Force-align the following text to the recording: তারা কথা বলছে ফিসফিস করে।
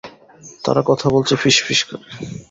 তারা 0.63 0.81
কথা 0.89 1.07
বলছে 1.09 1.33
ফিসফিস 1.41 1.79
করে। 1.87 2.05